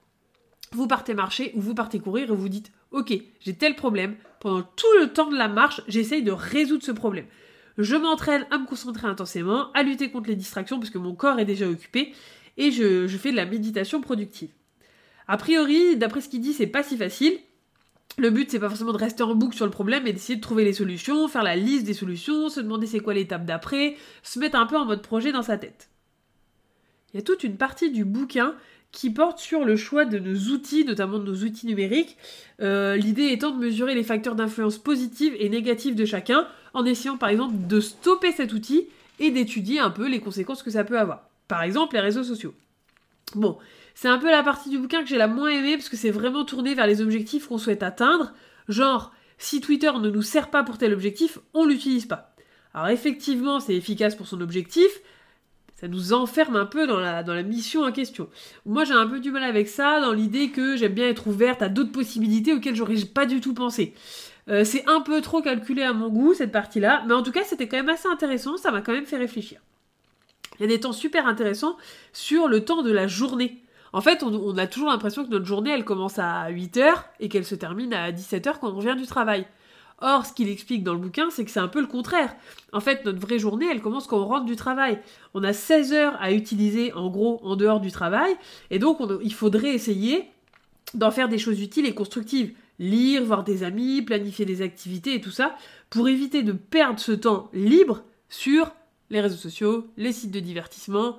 vous 0.72 0.88
partez 0.88 1.16
marcher 1.16 1.52
ou 1.56 1.62
vous 1.62 1.74
partez 1.74 2.00
courir 2.00 2.32
et 2.32 2.36
vous 2.36 2.50
dites 2.50 2.72
Ok, 2.92 3.14
j'ai 3.40 3.56
tel 3.56 3.76
problème, 3.76 4.16
pendant 4.40 4.62
tout 4.62 4.86
le 5.00 5.12
temps 5.12 5.32
de 5.32 5.38
la 5.38 5.48
marche, 5.48 5.82
j'essaye 5.88 6.22
de 6.22 6.32
résoudre 6.32 6.84
ce 6.84 6.92
problème. 6.92 7.26
Je 7.78 7.96
m'entraîne 7.96 8.46
à 8.52 8.60
me 8.60 8.68
concentrer 8.68 9.08
intensément, 9.08 9.72
à 9.74 9.82
lutter 9.82 10.12
contre 10.12 10.30
les 10.30 10.36
distractions 10.36 10.78
parce 10.78 10.92
que 10.92 10.98
mon 10.98 11.16
corps 11.16 11.40
est 11.40 11.46
déjà 11.46 11.68
occupé 11.68 12.14
et 12.62 12.70
je, 12.70 13.08
fais 13.18 13.32
de 13.32 13.36
la 13.36 13.48
méditation 13.48 14.02
productive. 14.02 14.50
A 15.28 15.36
priori, 15.38 15.98
d'après 15.98 16.22
ce 16.22 16.30
qu'il 16.30 16.42
dit, 16.42 16.54
c'est 16.54 16.68
pas 16.68 16.84
si 16.84 16.96
facile. 16.96 17.34
Le 18.20 18.30
but, 18.30 18.52
c'est 18.52 18.60
pas 18.60 18.70
forcément 18.70 18.94
de 18.94 19.00
rester 19.00 19.24
en 19.24 19.34
boucle 19.34 19.56
sur 19.56 19.66
le 19.66 19.72
problème, 19.72 20.04
mais 20.04 20.14
d'essayer 20.14 20.36
de 20.36 20.42
trouver 20.42 20.64
les 20.64 20.74
solutions, 20.74 21.28
faire 21.28 21.42
la 21.42 21.56
liste 21.56 21.86
des 21.86 21.96
solutions, 21.96 22.50
se 22.50 22.60
demander 22.60 22.86
c'est 22.86 23.00
quoi 23.00 23.16
l'étape 23.16 23.46
d'après, 23.46 23.96
se 24.22 24.38
mettre 24.38 24.58
un 24.58 24.68
peu 24.68 24.78
en 24.78 24.86
mode 24.86 25.02
projet 25.02 25.32
dans 25.32 25.42
sa 25.42 25.58
tête. 25.58 25.90
Il 27.12 27.18
y 27.18 27.20
a 27.20 27.24
toute 27.24 27.44
une 27.44 27.58
partie 27.58 27.90
du 27.90 28.06
bouquin 28.06 28.54
qui 28.92 29.10
porte 29.10 29.40
sur 29.40 29.66
le 29.66 29.76
choix 29.76 30.06
de 30.06 30.20
nos 30.20 30.54
outils, 30.54 30.86
notamment 30.86 31.18
de 31.18 31.24
nos 31.24 31.38
outils 31.38 31.66
numériques. 31.66 32.16
Euh, 32.62 32.96
l'idée 32.96 33.30
étant 33.30 33.50
de 33.50 33.58
mesurer 33.58 33.96
les 33.96 34.04
facteurs 34.04 34.36
d'influence 34.36 34.78
positive 34.78 35.34
et 35.40 35.50
négative 35.50 35.96
de 35.96 36.06
chacun, 36.06 36.48
en 36.76 36.86
essayant 36.86 37.18
par 37.18 37.30
exemple 37.30 37.56
de 37.68 37.80
stopper 37.80 38.32
cet 38.32 38.54
outil 38.54 38.86
et 39.20 39.32
d'étudier 39.32 39.80
un 39.80 39.90
peu 39.90 40.08
les 40.08 40.20
conséquences 40.20 40.62
que 40.62 40.70
ça 40.70 40.84
peut 40.84 41.00
avoir. 41.00 41.31
Par 41.52 41.64
exemple, 41.64 41.96
les 41.96 42.00
réseaux 42.00 42.24
sociaux. 42.24 42.54
Bon, 43.36 43.58
c'est 43.94 44.08
un 44.08 44.20
peu 44.20 44.32
la 44.32 44.42
partie 44.42 44.70
du 44.70 44.78
bouquin 44.78 45.02
que 45.02 45.10
j'ai 45.10 45.18
la 45.18 45.28
moins 45.28 45.50
aimée 45.50 45.76
parce 45.76 45.90
que 45.90 45.98
c'est 45.98 46.10
vraiment 46.10 46.46
tourné 46.46 46.76
vers 46.76 46.88
les 46.88 47.02
objectifs 47.02 47.48
qu'on 47.48 47.58
souhaite 47.58 47.84
atteindre. 47.84 48.32
Genre, 48.70 49.12
si 49.38 49.60
Twitter 49.60 49.92
ne 50.00 50.10
nous 50.10 50.22
sert 50.22 50.50
pas 50.50 50.64
pour 50.64 50.78
tel 50.78 50.94
objectif, 50.94 51.40
on 51.54 51.66
l'utilise 51.66 52.06
pas. 52.06 52.34
Alors 52.74 52.88
effectivement, 52.88 53.60
c'est 53.60 53.76
efficace 53.76 54.16
pour 54.16 54.28
son 54.28 54.40
objectif, 54.40 55.02
ça 55.76 55.90
nous 55.90 56.14
enferme 56.14 56.56
un 56.56 56.66
peu 56.66 56.88
dans 56.88 57.02
la, 57.02 57.22
dans 57.22 57.34
la 57.34 57.44
mission 57.44 57.82
en 57.82 57.92
question. 57.92 58.30
Moi, 58.66 58.86
j'ai 58.86 58.94
un 58.94 59.08
peu 59.08 59.20
du 59.20 59.30
mal 59.30 59.44
avec 59.44 59.68
ça, 59.68 60.00
dans 60.00 60.14
l'idée 60.14 60.52
que 60.52 60.78
j'aime 60.78 60.94
bien 60.94 61.10
être 61.10 61.28
ouverte 61.28 61.62
à 61.62 61.68
d'autres 61.68 61.92
possibilités 61.92 62.54
auxquelles 62.54 62.78
j'aurais 62.78 62.96
pas 63.14 63.26
du 63.26 63.42
tout 63.42 63.54
pensé. 63.54 63.94
Euh, 64.48 64.64
c'est 64.64 64.88
un 64.88 65.02
peu 65.02 65.20
trop 65.20 65.42
calculé 65.42 65.84
à 65.84 65.92
mon 65.92 66.08
goût, 66.08 66.34
cette 66.34 66.54
partie-là, 66.54 67.04
mais 67.08 67.14
en 67.14 67.24
tout 67.24 67.34
cas, 67.34 67.44
c'était 67.44 67.68
quand 67.68 67.76
même 67.76 67.90
assez 67.90 68.08
intéressant, 68.08 68.56
ça 68.56 68.72
m'a 68.72 68.80
quand 68.80 68.94
même 68.94 69.06
fait 69.06 69.18
réfléchir. 69.18 69.60
Il 70.62 70.70
y 70.70 70.74
a 70.74 70.76
des 70.76 70.80
temps 70.80 70.94
super 70.94 71.26
intéressants 71.26 71.76
sur 72.14 72.48
le 72.48 72.64
temps 72.64 72.84
de 72.84 72.92
la 72.92 73.08
journée. 73.08 73.64
En 73.94 74.02
fait, 74.02 74.22
on, 74.22 74.58
a 74.60 74.68
toujours 74.68 74.90
l'impression 74.90 75.26
que 75.26 75.32
notre 75.32 75.48
journée, 75.48 75.72
elle 75.72 75.84
commence 75.84 76.20
à 76.20 76.52
8h 76.52 76.84
et 77.20 77.30
qu'elle 77.30 77.46
se 77.46 77.56
termine 77.56 77.96
à 77.96 78.12
17h 78.12 78.60
quand 78.62 78.70
on 78.70 78.76
revient 78.76 78.96
du 78.96 79.08
travail. 79.08 79.48
Or, 80.02 80.24
ce 80.24 80.34
qu'il 80.34 80.50
explique 80.50 80.84
dans 80.84 80.94
le 80.94 81.00
bouquin, 81.00 81.32
c'est 81.32 81.46
que 81.46 81.50
c'est 81.50 81.60
un 81.60 81.68
peu 81.68 81.82
le 81.82 81.88
contraire. 81.88 82.36
En 82.74 82.80
fait, 82.80 83.06
notre 83.06 83.20
vraie 83.20 83.40
journée, 83.40 83.66
elle 83.72 83.82
commence 83.82 84.06
quand 84.06 84.20
on 84.20 84.28
rentre 84.28 84.46
du 84.46 84.56
travail. 84.56 85.00
On 85.34 85.44
a 85.44 85.52
16 85.52 85.94
heures 85.94 86.18
à 86.22 86.32
utiliser, 86.32 86.94
en 86.94 87.10
gros, 87.10 87.40
en 87.44 87.56
dehors 87.56 87.80
du 87.80 87.92
travail, 87.92 88.36
et 88.70 88.78
donc 88.78 89.00
il 89.24 89.34
faudrait 89.34 89.74
essayer 89.74 90.30
d'en 90.94 91.10
faire 91.10 91.28
des 91.28 91.40
choses 91.40 91.60
utiles 91.60 91.88
et 91.88 91.96
constructives. 91.96 92.54
Lire, 92.78 93.24
voir 93.24 93.44
des 93.44 93.64
amis, 93.64 94.04
planifier 94.04 94.46
des 94.46 94.62
activités 94.62 95.16
et 95.16 95.22
tout 95.22 95.32
ça, 95.32 95.56
pour 95.90 96.08
éviter 96.08 96.44
de 96.44 96.52
perdre 96.52 97.00
ce 97.00 97.14
temps 97.14 97.50
libre 97.52 98.04
sur 98.30 98.72
les 99.12 99.22
réseaux 99.22 99.38
sociaux, 99.38 99.88
les 99.98 100.12
sites 100.12 100.32
de 100.32 100.40
divertissement, 100.40 101.18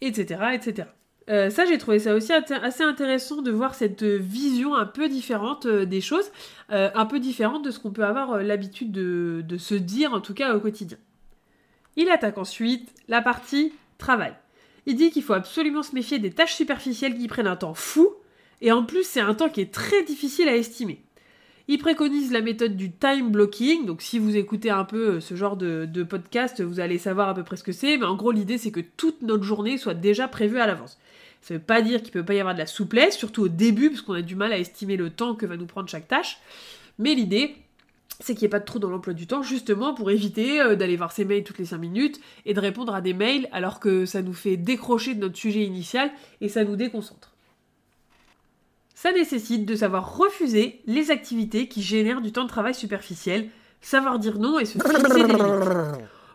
etc. 0.00 0.40
etc. 0.54 0.88
Euh, 1.30 1.50
ça, 1.50 1.64
j'ai 1.64 1.78
trouvé 1.78 1.98
ça 1.98 2.14
aussi 2.14 2.32
assez 2.32 2.82
intéressant 2.82 3.42
de 3.42 3.50
voir 3.50 3.74
cette 3.74 4.02
vision 4.02 4.74
un 4.74 4.84
peu 4.84 5.08
différente 5.08 5.66
euh, 5.66 5.86
des 5.86 6.00
choses, 6.00 6.30
euh, 6.70 6.90
un 6.94 7.06
peu 7.06 7.18
différente 7.18 7.64
de 7.64 7.70
ce 7.70 7.78
qu'on 7.78 7.92
peut 7.92 8.04
avoir 8.04 8.42
l'habitude 8.42 8.92
de, 8.92 9.42
de, 9.46 9.56
se 9.56 9.74
dire, 9.74 10.12
en 10.12 10.20
tout 10.20 10.34
cas 10.34 10.54
au 10.54 10.60
quotidien. 10.60 10.98
Il 11.96 12.10
attaque 12.10 12.38
ensuite 12.38 12.90
la 13.08 13.22
partie 13.22 13.72
travail. 13.98 14.34
Il 14.86 14.96
dit 14.96 15.10
qu'il 15.10 15.22
faut 15.22 15.32
absolument 15.32 15.82
se 15.82 15.94
méfier 15.94 16.18
des 16.18 16.30
tâches 16.30 16.54
superficielles 16.54 17.16
qui 17.16 17.26
prennent 17.26 17.46
un 17.46 17.56
temps 17.56 17.74
fou, 17.74 18.14
et 18.60 18.70
en 18.70 18.84
plus 18.84 19.04
c'est 19.04 19.20
un 19.20 19.34
temps 19.34 19.48
qui 19.48 19.62
est 19.62 19.72
très 19.72 20.02
difficile 20.02 20.48
à 20.48 20.56
estimer. 20.56 21.02
Il 21.66 21.78
préconise 21.78 22.30
la 22.30 22.42
méthode 22.42 22.76
du 22.76 22.92
time 22.92 23.30
blocking, 23.30 23.86
donc 23.86 24.02
si 24.02 24.18
vous 24.18 24.36
écoutez 24.36 24.70
un 24.70 24.84
peu 24.84 25.20
ce 25.20 25.34
genre 25.34 25.56
de, 25.56 25.86
de 25.90 26.02
podcast, 26.02 26.60
vous 26.60 26.78
allez 26.78 26.98
savoir 26.98 27.30
à 27.30 27.34
peu 27.34 27.42
près 27.42 27.56
ce 27.56 27.64
que 27.64 27.72
c'est, 27.72 27.96
mais 27.96 28.04
en 28.04 28.16
gros 28.16 28.32
l'idée 28.32 28.58
c'est 28.58 28.70
que 28.70 28.80
toute 28.80 29.22
notre 29.22 29.44
journée 29.44 29.78
soit 29.78 29.94
déjà 29.94 30.28
prévue 30.28 30.60
à 30.60 30.66
l'avance. 30.66 30.98
Ça 31.44 31.52
ne 31.52 31.58
veut 31.58 31.64
pas 31.64 31.82
dire 31.82 32.02
qu'il 32.02 32.08
ne 32.08 32.20
peut 32.20 32.24
pas 32.24 32.32
y 32.32 32.40
avoir 32.40 32.54
de 32.54 32.58
la 32.58 32.66
souplesse, 32.66 33.18
surtout 33.18 33.42
au 33.42 33.48
début, 33.48 33.90
parce 33.90 34.00
qu'on 34.00 34.14
a 34.14 34.22
du 34.22 34.34
mal 34.34 34.52
à 34.52 34.58
estimer 34.58 34.96
le 34.96 35.10
temps 35.10 35.34
que 35.34 35.44
va 35.44 35.58
nous 35.58 35.66
prendre 35.66 35.90
chaque 35.90 36.08
tâche. 36.08 36.38
Mais 36.98 37.14
l'idée, 37.14 37.56
c'est 38.20 38.34
qu'il 38.34 38.44
n'y 38.44 38.46
ait 38.46 38.48
pas 38.48 38.60
de 38.60 38.64
trou 38.64 38.78
dans 38.78 38.88
l'emploi 38.88 39.12
du 39.12 39.26
temps, 39.26 39.42
justement 39.42 39.92
pour 39.92 40.10
éviter 40.10 40.62
euh, 40.62 40.74
d'aller 40.74 40.96
voir 40.96 41.12
ses 41.12 41.26
mails 41.26 41.44
toutes 41.44 41.58
les 41.58 41.66
5 41.66 41.76
minutes 41.76 42.18
et 42.46 42.54
de 42.54 42.60
répondre 42.60 42.94
à 42.94 43.02
des 43.02 43.12
mails 43.12 43.46
alors 43.52 43.78
que 43.78 44.06
ça 44.06 44.22
nous 44.22 44.32
fait 44.32 44.56
décrocher 44.56 45.14
de 45.14 45.20
notre 45.20 45.36
sujet 45.36 45.64
initial 45.64 46.10
et 46.40 46.48
ça 46.48 46.64
nous 46.64 46.76
déconcentre. 46.76 47.33
Ça 49.04 49.12
nécessite 49.12 49.66
de 49.66 49.74
savoir 49.74 50.16
refuser 50.16 50.80
les 50.86 51.10
activités 51.10 51.68
qui 51.68 51.82
génèrent 51.82 52.22
du 52.22 52.32
temps 52.32 52.44
de 52.44 52.48
travail 52.48 52.74
superficiel, 52.74 53.50
savoir 53.82 54.18
dire 54.18 54.38
non 54.38 54.58
et 54.58 54.64
se 54.64 54.78
fixer 54.78 55.12
des 55.12 55.24
limites. 55.24 55.42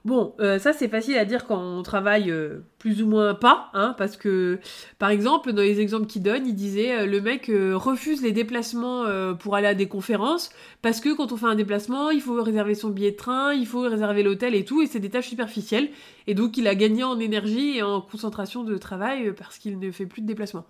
Bon, 0.06 0.36
euh, 0.40 0.60
ça 0.60 0.72
c'est 0.72 0.88
facile 0.88 1.18
à 1.18 1.26
dire 1.26 1.48
quand 1.48 1.60
on 1.60 1.82
travaille 1.82 2.30
euh, 2.30 2.60
plus 2.78 3.02
ou 3.02 3.08
moins 3.08 3.34
pas, 3.34 3.72
hein, 3.74 3.96
parce 3.98 4.18
que 4.18 4.60
par 5.00 5.10
exemple 5.10 5.52
dans 5.52 5.64
les 5.64 5.80
exemples 5.80 6.06
qu'il 6.06 6.22
donne, 6.22 6.46
il 6.46 6.54
disait 6.54 7.00
euh, 7.00 7.06
le 7.08 7.20
mec 7.22 7.52
refuse 7.74 8.22
les 8.22 8.34
déplacements 8.34 9.06
pour 9.40 9.56
aller 9.56 9.68
à 9.68 9.74
des 9.74 9.88
conférences 9.88 10.52
parce 10.84 11.00
que 11.00 11.16
quand 11.16 11.32
on 11.32 11.38
fait 11.38 11.48
un 11.48 11.56
déplacement, 11.56 12.12
il 12.12 12.22
faut 12.22 12.40
réserver 12.40 12.76
son 12.76 12.90
billet 12.90 13.12
de 13.12 13.18
train, 13.18 13.52
il 13.52 13.66
faut 13.66 13.82
réserver 13.82 14.22
l'hôtel 14.22 14.54
et 14.54 14.64
tout, 14.64 14.84
et 14.84 14.86
c'est 14.86 15.00
des 15.00 15.10
tâches 15.10 15.30
superficielles, 15.30 15.90
et 16.28 16.36
donc 16.36 16.56
il 16.56 16.68
a 16.68 16.76
gagné 16.76 17.04
en 17.04 17.20
énergie 17.20 17.78
et 17.78 17.82
en 17.82 18.00
concentration 18.00 18.64
de 18.64 18.78
travail 18.78 19.34
parce 19.34 19.58
qu'il 19.58 19.80
ne 19.80 19.90
fait 19.90 20.06
plus 20.06 20.22
de 20.22 20.28
déplacements. 20.28 20.68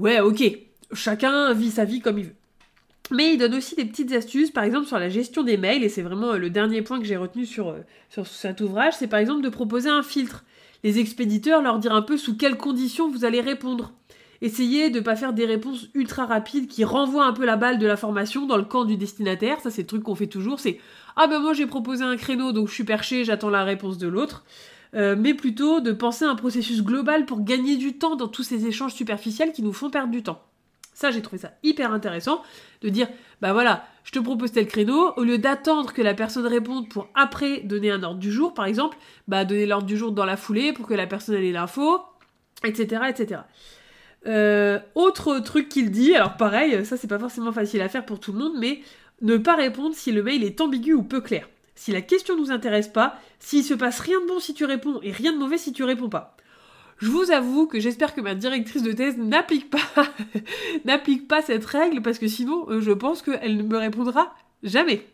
Ouais, 0.00 0.18
ok, 0.20 0.42
chacun 0.94 1.52
vit 1.52 1.70
sa 1.70 1.84
vie 1.84 2.00
comme 2.00 2.16
il 2.16 2.24
veut. 2.24 2.34
Mais 3.10 3.34
il 3.34 3.36
donne 3.36 3.54
aussi 3.54 3.74
des 3.76 3.84
petites 3.84 4.12
astuces, 4.12 4.50
par 4.50 4.64
exemple 4.64 4.86
sur 4.86 4.98
la 4.98 5.10
gestion 5.10 5.42
des 5.42 5.58
mails, 5.58 5.84
et 5.84 5.90
c'est 5.90 6.00
vraiment 6.00 6.32
euh, 6.32 6.38
le 6.38 6.48
dernier 6.48 6.80
point 6.80 6.98
que 6.98 7.04
j'ai 7.04 7.18
retenu 7.18 7.44
sur, 7.44 7.68
euh, 7.68 7.80
sur 8.08 8.26
cet 8.26 8.62
ouvrage, 8.62 8.94
c'est 8.96 9.08
par 9.08 9.20
exemple 9.20 9.42
de 9.42 9.50
proposer 9.50 9.90
un 9.90 10.02
filtre. 10.02 10.42
Les 10.84 11.00
expéditeurs 11.00 11.60
leur 11.60 11.78
dire 11.78 11.92
un 11.92 12.00
peu 12.00 12.16
sous 12.16 12.34
quelles 12.34 12.56
conditions 12.56 13.10
vous 13.10 13.26
allez 13.26 13.42
répondre. 13.42 13.92
Essayez 14.40 14.88
de 14.88 15.00
ne 15.00 15.04
pas 15.04 15.16
faire 15.16 15.34
des 15.34 15.44
réponses 15.44 15.88
ultra 15.92 16.24
rapides 16.24 16.66
qui 16.66 16.82
renvoient 16.82 17.26
un 17.26 17.34
peu 17.34 17.44
la 17.44 17.58
balle 17.58 17.78
de 17.78 17.86
l'information 17.86 18.46
dans 18.46 18.56
le 18.56 18.64
camp 18.64 18.86
du 18.86 18.96
destinataire. 18.96 19.60
Ça, 19.60 19.70
c'est 19.70 19.82
le 19.82 19.86
truc 19.86 20.02
qu'on 20.02 20.14
fait 20.14 20.28
toujours. 20.28 20.60
C'est 20.60 20.80
Ah 21.14 21.26
ben 21.26 21.40
moi 21.40 21.52
j'ai 21.52 21.66
proposé 21.66 22.04
un 22.04 22.16
créneau 22.16 22.52
donc 22.52 22.68
je 22.68 22.72
suis 22.72 22.84
perché, 22.84 23.24
j'attends 23.24 23.50
la 23.50 23.64
réponse 23.64 23.98
de 23.98 24.08
l'autre. 24.08 24.44
Euh, 24.94 25.14
mais 25.16 25.34
plutôt 25.34 25.80
de 25.80 25.92
penser 25.92 26.24
à 26.24 26.30
un 26.30 26.34
processus 26.34 26.82
global 26.82 27.24
pour 27.24 27.44
gagner 27.44 27.76
du 27.76 27.96
temps 27.96 28.16
dans 28.16 28.28
tous 28.28 28.42
ces 28.42 28.66
échanges 28.66 28.94
superficiels 28.94 29.52
qui 29.52 29.62
nous 29.62 29.72
font 29.72 29.90
perdre 29.90 30.10
du 30.10 30.22
temps. 30.22 30.42
Ça, 30.94 31.10
j'ai 31.10 31.22
trouvé 31.22 31.40
ça 31.40 31.52
hyper 31.62 31.92
intéressant 31.92 32.42
de 32.82 32.88
dire, 32.88 33.08
bah 33.40 33.52
voilà, 33.52 33.84
je 34.04 34.10
te 34.12 34.18
propose 34.18 34.52
tel 34.52 34.66
créneau, 34.66 35.12
au 35.16 35.22
lieu 35.22 35.38
d'attendre 35.38 35.92
que 35.92 36.02
la 36.02 36.14
personne 36.14 36.46
réponde 36.46 36.88
pour 36.88 37.08
après 37.14 37.60
donner 37.60 37.90
un 37.90 38.02
ordre 38.02 38.18
du 38.18 38.32
jour, 38.32 38.52
par 38.52 38.66
exemple, 38.66 38.98
bah 39.28 39.44
donner 39.44 39.66
l'ordre 39.66 39.86
du 39.86 39.96
jour 39.96 40.12
dans 40.12 40.24
la 40.24 40.36
foulée 40.36 40.72
pour 40.72 40.86
que 40.86 40.94
la 40.94 41.06
personne 41.06 41.36
ait 41.36 41.52
l'info, 41.52 42.00
etc., 42.64 43.02
etc. 43.08 43.42
Euh, 44.26 44.78
autre 44.94 45.38
truc 45.38 45.68
qu'il 45.68 45.90
dit, 45.90 46.14
alors 46.14 46.36
pareil, 46.36 46.84
ça 46.84 46.96
c'est 46.96 47.08
pas 47.08 47.18
forcément 47.18 47.52
facile 47.52 47.80
à 47.80 47.88
faire 47.88 48.04
pour 48.04 48.20
tout 48.20 48.32
le 48.32 48.38
monde, 48.38 48.54
mais 48.58 48.80
ne 49.22 49.38
pas 49.38 49.56
répondre 49.56 49.94
si 49.94 50.12
le 50.12 50.22
mail 50.22 50.44
est 50.44 50.60
ambigu 50.60 50.92
ou 50.92 51.02
peu 51.02 51.20
clair. 51.20 51.48
Si 51.80 51.92
la 51.92 52.02
question 52.02 52.36
nous 52.36 52.50
intéresse 52.50 52.88
pas, 52.88 53.14
s'il 53.38 53.64
se 53.64 53.72
passe 53.72 54.00
rien 54.00 54.20
de 54.20 54.26
bon 54.26 54.38
si 54.38 54.52
tu 54.52 54.66
réponds 54.66 55.00
et 55.02 55.12
rien 55.12 55.32
de 55.32 55.38
mauvais 55.38 55.56
si 55.56 55.72
tu 55.72 55.82
réponds 55.82 56.10
pas. 56.10 56.36
Je 56.98 57.08
vous 57.08 57.30
avoue 57.30 57.66
que 57.66 57.80
j'espère 57.80 58.14
que 58.14 58.20
ma 58.20 58.34
directrice 58.34 58.82
de 58.82 58.92
thèse 58.92 59.16
n'applique 59.16 59.70
pas, 59.70 59.78
n'applique 60.84 61.26
pas 61.26 61.40
cette 61.40 61.64
règle 61.64 62.02
parce 62.02 62.18
que 62.18 62.28
sinon, 62.28 62.66
euh, 62.68 62.82
je 62.82 62.92
pense 62.92 63.22
qu'elle 63.22 63.56
ne 63.56 63.62
me 63.62 63.78
répondra 63.78 64.34
jamais. 64.62 65.06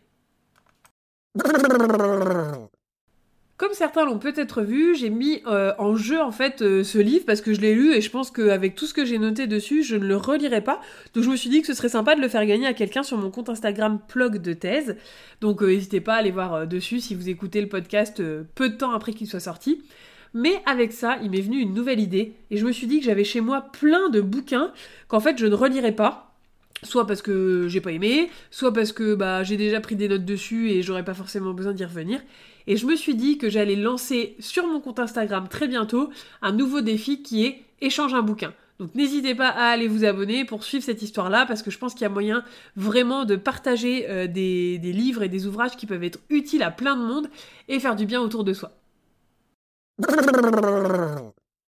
Certains 3.76 4.06
l'ont 4.06 4.18
peut-être 4.18 4.62
vu, 4.62 4.96
j'ai 4.96 5.10
mis 5.10 5.42
euh, 5.46 5.74
en 5.76 5.96
jeu 5.96 6.18
en 6.18 6.30
fait 6.30 6.62
euh, 6.62 6.82
ce 6.82 6.96
livre 6.96 7.26
parce 7.26 7.42
que 7.42 7.52
je 7.52 7.60
l'ai 7.60 7.74
lu 7.74 7.92
et 7.92 8.00
je 8.00 8.10
pense 8.10 8.30
qu'avec 8.30 8.74
tout 8.74 8.86
ce 8.86 8.94
que 8.94 9.04
j'ai 9.04 9.18
noté 9.18 9.46
dessus, 9.46 9.82
je 9.82 9.96
ne 9.96 10.06
le 10.06 10.16
relirai 10.16 10.62
pas. 10.62 10.80
Donc 11.12 11.24
je 11.24 11.28
me 11.28 11.36
suis 11.36 11.50
dit 11.50 11.60
que 11.60 11.66
ce 11.66 11.74
serait 11.74 11.90
sympa 11.90 12.14
de 12.14 12.22
le 12.22 12.28
faire 12.28 12.46
gagner 12.46 12.66
à 12.66 12.72
quelqu'un 12.72 13.02
sur 13.02 13.18
mon 13.18 13.30
compte 13.30 13.50
Instagram 13.50 13.98
plug 14.08 14.38
de 14.38 14.54
thèse. 14.54 14.96
Donc 15.42 15.60
n'hésitez 15.60 16.00
pas 16.00 16.14
à 16.14 16.16
aller 16.20 16.30
voir 16.30 16.66
dessus 16.66 17.00
si 17.00 17.14
vous 17.14 17.28
écoutez 17.28 17.60
le 17.60 17.68
podcast 17.68 18.22
peu 18.54 18.70
de 18.70 18.76
temps 18.76 18.92
après 18.92 19.12
qu'il 19.12 19.26
soit 19.26 19.40
sorti. 19.40 19.82
Mais 20.32 20.62
avec 20.64 20.94
ça, 20.94 21.18
il 21.22 21.30
m'est 21.30 21.42
venu 21.42 21.58
une 21.58 21.74
nouvelle 21.74 22.00
idée 22.00 22.32
et 22.50 22.56
je 22.56 22.64
me 22.64 22.72
suis 22.72 22.86
dit 22.86 23.00
que 23.00 23.04
j'avais 23.04 23.24
chez 23.24 23.42
moi 23.42 23.60
plein 23.60 24.08
de 24.08 24.22
bouquins 24.22 24.72
qu'en 25.08 25.20
fait 25.20 25.36
je 25.36 25.44
ne 25.44 25.54
relirais 25.54 25.92
pas. 25.92 26.25
Soit 26.82 27.06
parce 27.06 27.22
que 27.22 27.68
j'ai 27.68 27.80
pas 27.80 27.92
aimé, 27.92 28.30
soit 28.50 28.72
parce 28.72 28.92
que 28.92 29.14
bah, 29.14 29.42
j'ai 29.42 29.56
déjà 29.56 29.80
pris 29.80 29.96
des 29.96 30.08
notes 30.08 30.24
dessus 30.24 30.70
et 30.70 30.82
j'aurais 30.82 31.04
pas 31.04 31.14
forcément 31.14 31.54
besoin 31.54 31.72
d'y 31.72 31.84
revenir. 31.84 32.20
Et 32.66 32.76
je 32.76 32.86
me 32.86 32.96
suis 32.96 33.14
dit 33.14 33.38
que 33.38 33.48
j'allais 33.48 33.76
lancer 33.76 34.36
sur 34.40 34.66
mon 34.66 34.80
compte 34.80 34.98
Instagram 34.98 35.48
très 35.48 35.68
bientôt 35.68 36.10
un 36.42 36.52
nouveau 36.52 36.80
défi 36.80 37.22
qui 37.22 37.46
est 37.46 37.62
échange 37.80 38.12
un 38.14 38.22
bouquin. 38.22 38.52
Donc 38.78 38.94
n'hésitez 38.94 39.34
pas 39.34 39.48
à 39.48 39.68
aller 39.68 39.88
vous 39.88 40.04
abonner 40.04 40.44
pour 40.44 40.62
suivre 40.64 40.84
cette 40.84 41.00
histoire-là, 41.00 41.46
parce 41.46 41.62
que 41.62 41.70
je 41.70 41.78
pense 41.78 41.94
qu'il 41.94 42.02
y 42.02 42.06
a 42.06 42.10
moyen 42.10 42.44
vraiment 42.76 43.24
de 43.24 43.36
partager 43.36 44.06
euh, 44.10 44.26
des 44.26 44.78
livres 44.78 45.22
et 45.22 45.28
des 45.28 45.46
ouvrages 45.46 45.76
qui 45.76 45.86
peuvent 45.86 46.04
être 46.04 46.18
utiles 46.28 46.62
à 46.62 46.70
plein 46.70 46.96
de 46.96 47.02
monde 47.02 47.28
et 47.68 47.80
faire 47.80 47.96
du 47.96 48.04
bien 48.04 48.20
autour 48.20 48.44
de 48.44 48.52
soi. 48.52 48.72